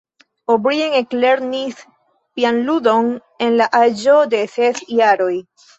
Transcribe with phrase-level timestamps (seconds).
[0.53, 1.83] O’Brien eklernis
[2.39, 3.13] pianludon
[3.47, 5.35] en la aĝo de ses jaroj.